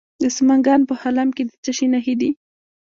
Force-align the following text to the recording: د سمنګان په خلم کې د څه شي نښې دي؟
د 0.21 0.23
سمنګان 0.37 0.81
په 0.89 0.95
خلم 1.01 1.27
کې 1.35 1.43
د 1.45 1.51
څه 1.63 1.71
شي 1.77 1.85
نښې 1.93 2.15
دي؟ 2.21 2.29